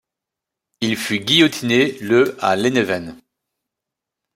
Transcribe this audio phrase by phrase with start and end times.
[0.79, 3.21] Il fut guillotiné le à Lesneven.